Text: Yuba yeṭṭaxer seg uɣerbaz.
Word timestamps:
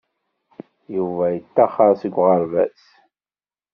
Yuba 0.95 1.23
yeṭṭaxer 1.35 1.93
seg 2.01 2.15
uɣerbaz. 2.21 2.81